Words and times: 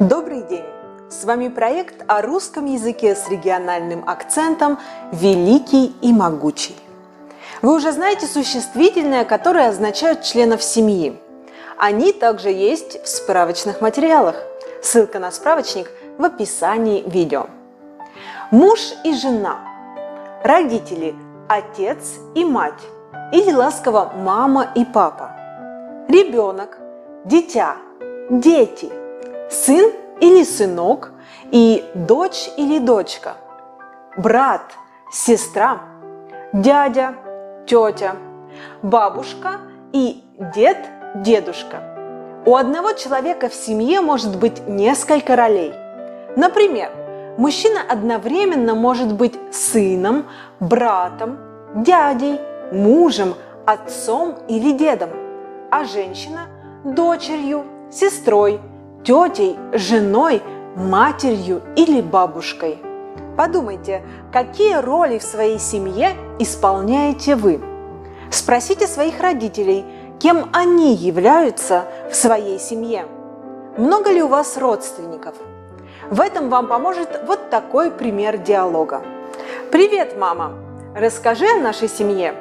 Добрый 0.00 0.42
день! 0.42 0.64
С 1.10 1.24
вами 1.24 1.48
проект 1.48 2.04
о 2.06 2.22
русском 2.22 2.66
языке 2.66 3.16
с 3.16 3.28
региональным 3.28 4.08
акцентом 4.08 4.78
«Великий 5.10 5.92
и 6.00 6.12
могучий». 6.12 6.76
Вы 7.62 7.74
уже 7.74 7.90
знаете 7.90 8.28
существительные, 8.28 9.24
которые 9.24 9.66
означают 9.66 10.22
членов 10.22 10.62
семьи. 10.62 11.18
Они 11.76 12.12
также 12.12 12.50
есть 12.50 13.02
в 13.02 13.08
справочных 13.08 13.80
материалах. 13.80 14.36
Ссылка 14.84 15.18
на 15.18 15.32
справочник 15.32 15.90
в 16.16 16.22
описании 16.22 17.02
видео. 17.04 17.46
Муж 18.52 18.92
и 19.02 19.12
жена. 19.14 19.58
Родители– 20.44 21.16
отец 21.48 22.20
и 22.36 22.44
мать. 22.44 22.82
Или 23.32 23.52
ласково 23.52 24.12
мама 24.14 24.70
и 24.76 24.84
папа. 24.84 25.34
Ребенок, 26.08 26.78
дитя, 27.24 27.78
дети, 28.30 28.92
сын 29.50 29.92
или 30.20 30.44
сынок 30.44 31.12
и 31.50 31.84
дочь 31.94 32.50
или 32.56 32.78
дочка, 32.78 33.34
брат, 34.16 34.62
сестра, 35.12 35.80
дядя, 36.52 37.14
тетя, 37.66 38.16
бабушка 38.82 39.60
и 39.92 40.22
дед, 40.54 40.78
дедушка. 41.16 41.82
У 42.44 42.56
одного 42.56 42.92
человека 42.92 43.48
в 43.48 43.54
семье 43.54 44.00
может 44.00 44.38
быть 44.38 44.66
несколько 44.66 45.36
ролей. 45.36 45.72
Например, 46.36 46.90
мужчина 47.36 47.80
одновременно 47.88 48.74
может 48.74 49.12
быть 49.14 49.34
сыном, 49.52 50.26
братом, 50.60 51.38
дядей, 51.74 52.40
мужем, 52.72 53.34
отцом 53.66 54.36
или 54.48 54.72
дедом, 54.72 55.10
а 55.70 55.84
женщина– 55.84 56.46
дочерью, 56.84 57.64
сестрой, 57.90 58.60
тетей, 59.08 59.58
женой, 59.72 60.42
матерью 60.76 61.62
или 61.76 62.02
бабушкой. 62.02 62.78
Подумайте, 63.38 64.02
какие 64.30 64.74
роли 64.74 65.18
в 65.18 65.22
своей 65.22 65.58
семье 65.58 66.10
исполняете 66.38 67.34
вы? 67.34 67.58
Спросите 68.30 68.86
своих 68.86 69.18
родителей, 69.20 69.86
кем 70.18 70.50
они 70.52 70.94
являются 70.94 71.84
в 72.10 72.14
своей 72.14 72.58
семье. 72.58 73.06
Много 73.78 74.10
ли 74.10 74.22
у 74.22 74.28
вас 74.28 74.58
родственников? 74.58 75.34
В 76.10 76.20
этом 76.20 76.50
вам 76.50 76.66
поможет 76.66 77.22
вот 77.26 77.48
такой 77.48 77.90
пример 77.90 78.36
диалога. 78.36 79.00
Привет, 79.72 80.18
мама! 80.18 80.52
Расскажи 80.94 81.46
о 81.46 81.60
нашей 81.60 81.88
семье. 81.88 82.34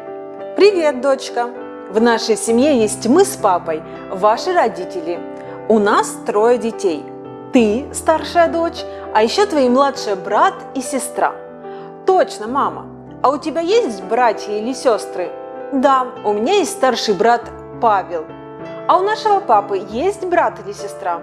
Привет, 0.57 0.99
дочка! 0.99 1.47
В 1.91 2.01
нашей 2.01 2.35
семье 2.35 2.77
есть 2.77 3.07
мы 3.07 3.23
с 3.23 3.37
папой, 3.37 3.81
ваши 4.11 4.51
родители. 4.51 5.36
У 5.69 5.79
нас 5.79 6.17
трое 6.25 6.57
детей. 6.57 7.05
Ты 7.51 7.87
старшая 7.91 8.47
дочь, 8.47 8.85
а 9.13 9.21
еще 9.21 9.45
твои 9.45 9.67
младший 9.67 10.15
брат 10.15 10.53
и 10.75 10.81
сестра. 10.81 11.33
Точно, 12.05 12.47
мама. 12.47 12.85
А 13.21 13.31
у 13.31 13.37
тебя 13.37 13.59
есть 13.59 14.01
братья 14.03 14.53
или 14.53 14.71
сестры? 14.71 15.29
Да, 15.73 16.07
у 16.23 16.31
меня 16.31 16.53
есть 16.53 16.71
старший 16.71 17.15
брат 17.15 17.41
Павел. 17.81 18.23
А 18.87 18.97
у 18.97 19.01
нашего 19.01 19.41
папы 19.41 19.85
есть 19.89 20.23
брат 20.23 20.57
или 20.65 20.71
сестра? 20.71 21.21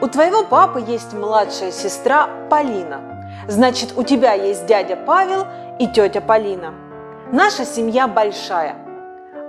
У 0.00 0.08
твоего 0.08 0.42
папы 0.42 0.82
есть 0.84 1.12
младшая 1.12 1.70
сестра 1.70 2.28
Полина. 2.50 3.00
Значит, 3.46 3.92
у 3.96 4.02
тебя 4.02 4.32
есть 4.32 4.66
дядя 4.66 4.96
Павел 4.96 5.46
и 5.78 5.86
тетя 5.86 6.20
Полина. 6.20 6.74
Наша 7.30 7.64
семья 7.64 8.08
большая. 8.08 8.74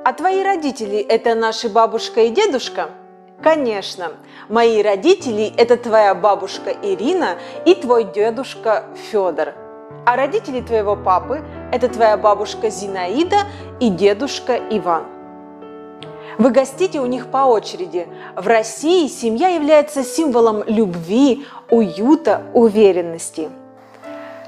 А 0.06 0.14
твои 0.14 0.44
родители– 0.44 0.98
это 1.10 1.34
наши 1.34 1.70
бабушка 1.70 2.22
и 2.22 2.30
дедушка? 2.30 2.92
Конечно, 3.42 4.14
мои 4.50 4.82
родители– 4.82 5.54
это 5.58 5.78
твоя 5.78 6.16
бабушка 6.16 6.72
Ирина 6.72 7.38
и 7.66 7.76
твой 7.76 8.06
дедушка 8.06 8.86
Федор. 9.12 9.54
А 10.08 10.16
родители 10.16 10.60
твоего 10.60 10.96
папы– 10.96 11.44
это 11.72 11.88
твоя 11.88 12.18
бабушка 12.18 12.72
Зинаида 12.72 13.38
и 13.80 13.90
дедушка 13.90 14.60
Иван. 14.72 15.06
Вы 16.40 16.50
гостите 16.50 17.00
у 17.00 17.06
них 17.06 17.28
по 17.28 17.46
очереди. 17.46 18.08
В 18.36 18.48
России 18.48 19.08
семья 19.08 19.50
является 19.50 20.04
символом 20.04 20.64
любви, 20.66 21.46
уюта, 21.70 22.42
уверенности. 22.54 23.50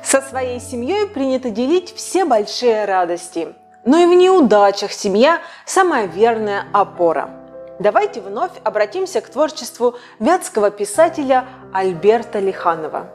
Со 0.04 0.22
своей 0.22 0.60
семьей 0.60 1.06
принято 1.08 1.52
делить 1.52 1.94
все 1.96 2.26
большие 2.26 2.86
радости. 2.86 3.54
Но 3.86 3.98
и 3.98 4.08
в 4.08 4.14
неудачах 4.14 4.92
семья– 4.92 5.42
самая 5.66 6.08
верная 6.08 6.66
опора– 6.74 7.30
Давайте 7.80 8.20
вновь 8.20 8.52
обратимся 8.66 9.22
к 9.22 9.30
творчеству 9.30 9.96
вятского 10.20 10.70
писателя 10.70 11.46
Альберта 11.74 12.40
Лиханова. 12.40 13.08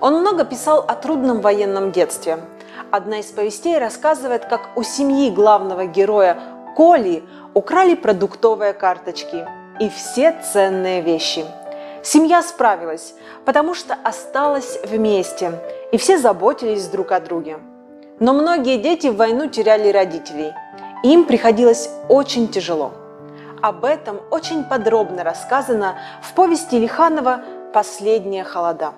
Он 0.00 0.20
много 0.20 0.44
писал 0.44 0.84
о 0.86 0.94
трудном 0.94 1.40
военном 1.40 1.90
детстве. 1.90 2.38
Одна 2.92 3.18
из 3.18 3.26
повестей 3.26 3.76
рассказывает, 3.76 4.44
как 4.44 4.70
у 4.76 4.84
семьи 4.84 5.30
главного 5.30 5.86
героя 5.86 6.38
Коли 6.76 7.24
украли 7.54 7.96
продуктовые 7.96 8.72
карточки 8.72 9.48
и 9.80 9.88
все 9.88 10.40
ценные 10.52 11.00
вещи. 11.00 11.44
Семья 12.04 12.40
справилась, 12.42 13.14
потому 13.44 13.74
что 13.74 13.96
осталась 14.04 14.78
вместе, 14.84 15.52
и 15.90 15.96
все 15.96 16.18
заботились 16.18 16.86
друг 16.86 17.10
о 17.10 17.18
друге. 17.18 17.58
Но 18.20 18.32
многие 18.32 18.78
дети 18.78 19.08
в 19.08 19.16
войну 19.16 19.48
теряли 19.48 19.90
родителей. 19.90 20.52
Им 21.02 21.24
приходилось 21.24 21.90
очень 22.08 22.46
тяжело– 22.46 22.92
об 23.64 23.86
этом 23.86 24.20
очень 24.30 24.62
подробно 24.62 25.24
рассказано 25.24 25.96
в 26.20 26.34
повести 26.34 26.74
Лиханова 26.74 27.40
«Последние 27.72 28.44
холода». 28.44 28.92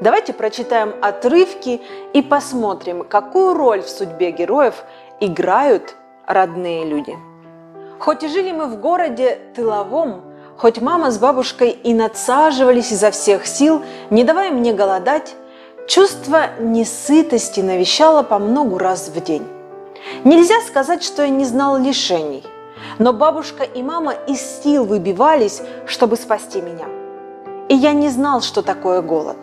Давайте 0.00 0.32
прочитаем 0.32 0.94
отрывки 1.02 1.80
и 2.12 2.22
посмотрим, 2.22 3.02
какую 3.02 3.54
роль 3.54 3.82
в 3.82 3.88
судьбе 3.88 4.30
героев 4.30 4.84
играют 5.18 5.96
родные 6.24 6.84
люди. 6.84 7.16
Хоть 7.98 8.22
и 8.22 8.28
жили 8.28 8.52
мы 8.52 8.66
в 8.66 8.80
городе 8.80 9.40
тыловом, 9.56 10.22
хоть 10.56 10.80
мама 10.80 11.10
с 11.10 11.18
бабушкой 11.18 11.70
и 11.70 11.92
надсаживались 11.92 12.92
изо 12.92 13.10
всех 13.10 13.44
сил, 13.44 13.82
не 14.10 14.22
давая 14.22 14.52
мне 14.52 14.72
голодать, 14.72 15.34
чувство 15.88 16.50
несытости 16.60 17.58
навещало 17.58 18.22
по 18.22 18.38
многу 18.38 18.78
раз 18.78 19.08
в 19.08 19.20
день. 19.20 19.48
Нельзя 20.22 20.60
сказать, 20.60 21.02
что 21.02 21.22
я 21.22 21.28
не 21.28 21.44
знал 21.44 21.76
лишений– 21.76 22.44
но 22.98 23.12
бабушка 23.12 23.64
и 23.64 23.82
мама 23.82 24.14
из 24.26 24.40
сил 24.40 24.84
выбивались, 24.84 25.62
чтобы 25.86 26.16
спасти 26.16 26.60
меня. 26.60 26.86
И 27.68 27.74
я 27.74 27.92
не 27.92 28.08
знал, 28.08 28.40
что 28.40 28.62
такое 28.62 29.02
голод. 29.02 29.36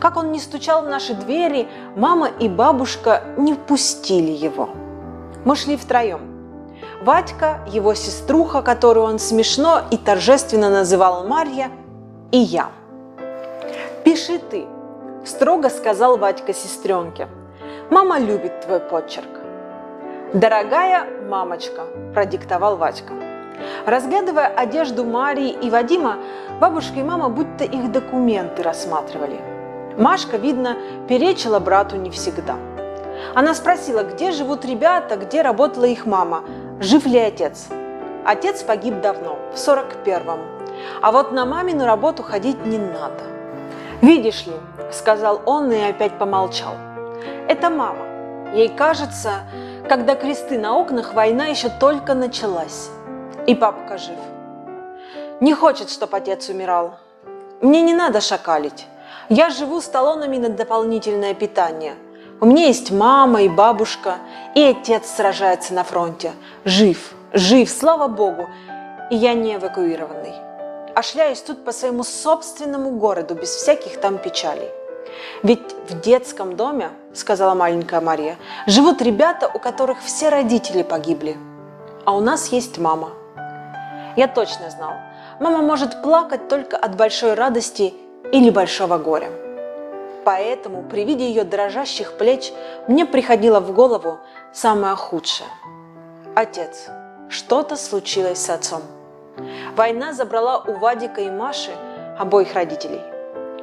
Как 0.00 0.16
он 0.16 0.32
не 0.32 0.40
стучал 0.40 0.82
в 0.82 0.88
наши 0.88 1.14
двери, 1.14 1.68
мама 1.96 2.28
и 2.40 2.48
бабушка 2.48 3.22
не 3.36 3.54
впустили 3.54 4.32
его. 4.32 4.70
Мы 5.44 5.56
шли 5.56 5.76
втроем. 5.76 6.20
Вадька, 7.02 7.60
его 7.68 7.94
сеструха, 7.94 8.62
которую 8.62 9.06
он 9.06 9.18
смешно 9.18 9.80
и 9.90 9.96
торжественно 9.96 10.70
называл 10.70 11.26
Марья, 11.26 11.70
и 12.30 12.38
я. 12.38 12.70
«Пиши 14.04 14.38
ты»,– 14.38 14.66
строго 15.24 15.68
сказал 15.68 16.16
Вадька 16.16 16.52
сестренке. 16.54 17.28
«Мама 17.90 18.18
любит 18.18 18.60
твой 18.62 18.80
почерк». 18.80 19.41
«Дорогая 20.34 21.06
мамочка»,– 21.28 21.82
продиктовал 22.14 22.78
Вадька. 22.78 23.12
Разглядывая 23.84 24.46
одежду 24.46 25.04
Марии 25.04 25.50
и 25.50 25.68
Вадима, 25.68 26.16
бабушка 26.58 27.00
и 27.00 27.02
мама 27.02 27.28
будто 27.28 27.64
их 27.64 27.92
документы 27.92 28.62
рассматривали. 28.62 29.38
Машка, 29.98 30.38
видно, 30.38 30.78
перечила 31.06 31.58
брату 31.58 31.96
не 31.96 32.08
всегда. 32.08 32.56
Она 33.34 33.52
спросила, 33.52 34.04
где 34.04 34.32
живут 34.32 34.64
ребята, 34.64 35.16
где 35.16 35.42
работала 35.42 35.84
их 35.84 36.06
мама, 36.06 36.44
жив 36.80 37.04
ли 37.04 37.18
отец. 37.18 37.68
Отец 38.24 38.62
погиб 38.62 39.02
давно, 39.02 39.36
в 39.52 39.56
41-м. 39.56 40.40
А 41.02 41.12
вот 41.12 41.32
на 41.32 41.44
мамину 41.44 41.84
работу 41.84 42.22
ходить 42.22 42.64
не 42.64 42.78
надо. 42.78 43.22
«Видишь 44.00 44.46
ли»,– 44.46 44.54
сказал 44.92 45.42
он 45.44 45.70
и 45.70 45.78
опять 45.78 46.16
помолчал,– 46.18 46.74
«это 47.48 47.68
мама. 47.68 48.06
Ей 48.54 48.70
кажется, 48.70 49.42
когда 49.92 50.14
кресты 50.14 50.58
на 50.58 50.78
окнах, 50.78 51.12
война 51.12 51.48
еще 51.48 51.68
только 51.68 52.14
началась. 52.14 52.88
И 53.46 53.54
папка 53.54 53.98
жив. 53.98 54.16
Не 55.40 55.52
хочет, 55.52 55.90
чтоб 55.90 56.14
отец 56.14 56.48
умирал. 56.48 56.94
Мне 57.60 57.82
не 57.82 57.92
надо 57.92 58.22
шакалить. 58.22 58.86
Я 59.28 59.50
живу 59.50 59.82
с 59.82 59.84
талонами 59.84 60.38
на 60.38 60.48
дополнительное 60.48 61.34
питание. 61.34 61.92
У 62.40 62.46
меня 62.46 62.68
есть 62.68 62.90
мама 62.90 63.42
и 63.42 63.50
бабушка, 63.50 64.14
и 64.54 64.62
отец 64.62 65.10
сражается 65.10 65.74
на 65.74 65.84
фронте. 65.84 66.32
Жив, 66.64 67.12
жив, 67.34 67.68
слава 67.68 68.08
богу. 68.08 68.48
И 69.10 69.16
я 69.16 69.34
не 69.34 69.56
эвакуированный. 69.56 70.32
А 70.94 71.02
шляюсь 71.02 71.42
тут 71.42 71.66
по 71.66 71.72
своему 71.72 72.02
собственному 72.02 72.92
городу, 72.92 73.34
без 73.34 73.50
всяких 73.50 74.00
там 74.00 74.16
печалей. 74.16 74.70
Ведь 75.42 75.74
в 75.88 76.00
детском 76.00 76.56
доме, 76.56 76.90
сказала 77.14 77.54
маленькая 77.54 78.00
Мария, 78.00 78.36
живут 78.66 79.02
ребята, 79.02 79.50
у 79.52 79.58
которых 79.58 80.00
все 80.00 80.28
родители 80.28 80.82
погибли. 80.82 81.36
А 82.04 82.16
у 82.16 82.20
нас 82.20 82.48
есть 82.48 82.78
мама. 82.78 83.10
Я 84.16 84.28
точно 84.28 84.70
знал. 84.70 84.92
Мама 85.40 85.62
может 85.62 86.02
плакать 86.02 86.48
только 86.48 86.76
от 86.76 86.96
большой 86.96 87.34
радости 87.34 87.94
или 88.32 88.50
большого 88.50 88.98
горя. 88.98 89.30
Поэтому 90.24 90.82
при 90.82 91.04
виде 91.04 91.26
ее 91.26 91.44
дрожащих 91.44 92.12
плеч 92.16 92.52
мне 92.86 93.06
приходило 93.06 93.60
в 93.60 93.72
голову 93.72 94.18
самое 94.52 94.94
худшее. 94.94 95.48
Отец, 96.36 96.88
что-то 97.28 97.76
случилось 97.76 98.38
с 98.38 98.50
отцом. 98.50 98.82
Война 99.74 100.12
забрала 100.12 100.58
у 100.58 100.74
Вадика 100.74 101.22
и 101.22 101.30
Маши 101.30 101.72
обоих 102.18 102.54
родителей. 102.54 103.00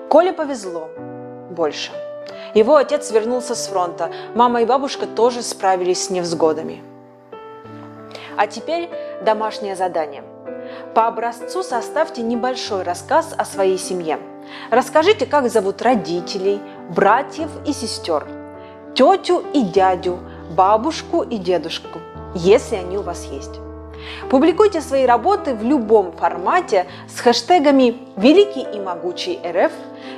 Коле 0.10 0.34
повезло 0.34 0.90
больше. 1.50 1.92
Его 2.54 2.76
отец 2.76 3.12
вернулся 3.12 3.56
с 3.56 3.68
фронта, 3.68 4.12
мама 4.36 4.62
и 4.62 4.66
бабушка 4.66 5.06
тоже 5.06 5.42
справились 5.42 6.06
с 6.06 6.10
невзгодами. 6.10 6.84
А 8.38 8.48
теперь 8.48 8.90
домашнее 9.22 9.76
задание. 9.76 10.24
По 10.94 11.08
образцу 11.08 11.64
составьте 11.64 12.22
небольшой 12.22 12.84
рассказ 12.84 13.34
о 13.38 13.46
своей 13.46 13.78
семье. 13.78 14.20
Расскажите, 14.72 15.26
как 15.26 15.50
зовут 15.50 15.82
родителей, 15.82 16.60
братьев 16.90 17.50
и 17.66 17.74
сестер, 17.74 18.26
тетю 18.96 19.44
и 19.54 19.62
дядю, 19.62 20.20
бабушку 20.56 21.22
и 21.22 21.38
дедушку, 21.38 22.00
если 22.34 22.76
они 22.76 22.98
у 22.98 23.02
вас 23.02 23.26
есть. 23.26 23.60
Публикуйте 24.30 24.82
свои 24.82 25.06
работы 25.06 25.54
в 25.54 25.64
любом 25.64 26.12
формате 26.12 26.86
с 27.08 27.20
хэштегами 27.20 27.98
«Великий 28.16 28.62
и 28.62 28.80
могучий 28.80 29.40
РФ», 29.46 29.72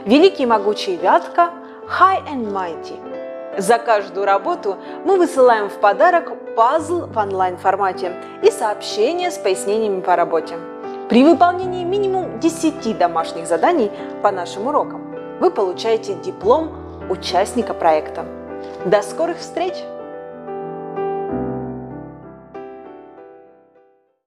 «Великий 0.05 0.43
и 0.43 0.45
могучий 0.45 0.95
Вятка», 0.95 1.51
«High 1.99 2.23
and 2.31 2.51
Mighty». 2.51 3.11
За 3.57 3.77
каждую 3.77 4.25
работу 4.25 4.77
мы 5.05 5.17
высылаем 5.17 5.69
в 5.69 5.73
подарок 5.73 6.31
пазл 6.55 7.07
в 7.07 7.17
онлайн-формате 7.17 8.13
и 8.41 8.49
сообщение 8.49 9.29
с 9.29 9.37
пояснениями 9.37 10.01
по 10.01 10.15
работе. 10.15 10.55
При 11.09 11.25
выполнении 11.25 11.83
минимум 11.83 12.39
10 12.39 12.97
домашних 12.97 13.45
заданий 13.45 13.91
по 14.21 14.31
нашим 14.31 14.67
урокам 14.67 15.13
вы 15.41 15.51
получаете 15.51 16.13
диплом 16.13 16.71
участника 17.09 17.73
проекта. 17.73 18.25
До 18.85 19.01
скорых 19.01 19.39
встреч! 19.39 19.73